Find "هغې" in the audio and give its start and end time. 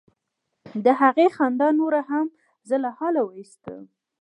1.01-1.27